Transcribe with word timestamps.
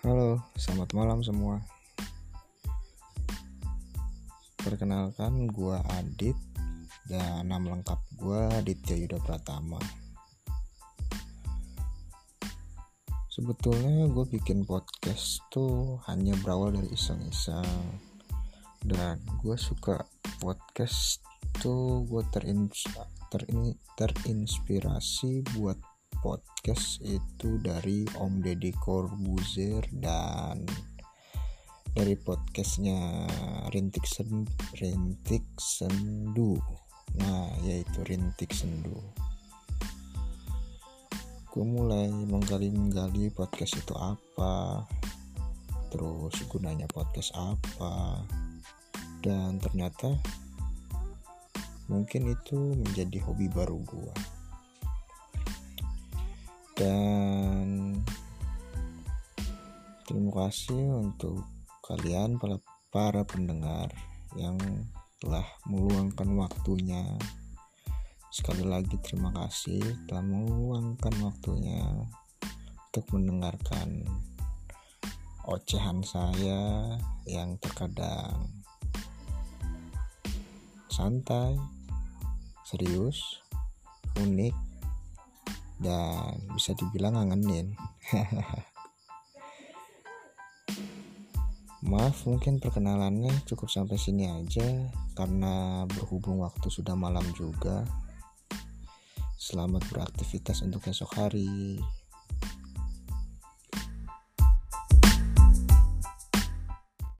Halo, 0.00 0.40
selamat 0.56 0.96
malam 0.96 1.20
semua. 1.20 1.60
Perkenalkan, 4.56 5.44
gua 5.52 5.84
Adit 5.92 6.40
dan 7.04 7.44
nama 7.44 7.76
lengkap 7.76 8.00
gua 8.16 8.48
Aditya 8.48 8.96
Yuda 8.96 9.20
Pratama. 9.20 9.76
Sebetulnya 13.28 14.08
gue 14.08 14.24
bikin 14.40 14.64
podcast 14.64 15.44
tuh 15.52 16.00
hanya 16.08 16.32
berawal 16.40 16.72
dari 16.72 16.88
iseng-iseng 16.96 17.68
dan 18.88 19.20
gue 19.44 19.56
suka 19.60 20.08
podcast 20.40 21.20
tuh 21.60 22.08
gue 22.08 22.24
terinspirasi 24.00 25.44
buat 25.60 25.89
podcast 26.20 27.00
itu 27.00 27.56
dari 27.64 28.04
Om 28.20 28.44
Deddy 28.44 28.72
Corbuzier 28.76 29.80
dan 29.96 30.68
dari 31.96 32.14
podcastnya 32.14 33.26
Rintik 33.72 34.04
Sen 34.04 34.44
Rintik 34.76 35.44
Sendu. 35.56 36.60
Nah 37.16 37.48
yaitu 37.64 38.04
Rintik 38.04 38.52
Sendu. 38.52 39.00
Gue 41.50 41.64
mulai 41.66 42.12
menggali-menggali 42.12 43.32
podcast 43.34 43.80
itu 43.80 43.96
apa 43.96 44.86
terus 45.90 46.38
gunanya 46.46 46.86
podcast 46.86 47.34
apa 47.34 48.22
dan 49.26 49.58
ternyata 49.58 50.14
mungkin 51.90 52.30
itu 52.30 52.78
menjadi 52.78 53.18
hobi 53.26 53.50
baru 53.50 53.82
gue 53.82 54.39
dan 56.80 58.00
terima 60.08 60.48
kasih 60.48 60.96
untuk 60.96 61.44
kalian 61.84 62.40
para, 62.40 62.56
para 62.88 63.20
pendengar 63.28 63.92
yang 64.32 64.56
telah 65.20 65.44
meluangkan 65.68 66.32
waktunya. 66.40 67.04
Sekali 68.32 68.64
lagi 68.64 68.96
terima 69.04 69.28
kasih 69.36 69.84
telah 70.08 70.24
meluangkan 70.24 71.12
waktunya 71.20 71.84
untuk 72.88 73.04
mendengarkan 73.12 74.08
ocehan 75.44 76.00
saya 76.00 76.96
yang 77.28 77.60
terkadang 77.60 78.48
santai 80.88 81.60
serius 82.64 83.42
unik 84.16 84.69
dan 85.80 86.36
bisa 86.52 86.76
dibilang 86.76 87.16
ngangenin. 87.16 87.72
Maaf 91.80 92.28
mungkin 92.28 92.60
perkenalannya 92.60 93.32
cukup 93.48 93.72
sampai 93.72 93.96
sini 93.96 94.28
aja 94.28 94.92
karena 95.16 95.88
berhubung 95.88 96.44
waktu 96.44 96.68
sudah 96.68 96.92
malam 96.92 97.24
juga. 97.32 97.88
Selamat 99.40 99.88
beraktivitas 99.88 100.60
untuk 100.60 100.84
esok 100.84 101.16
hari 101.16 101.80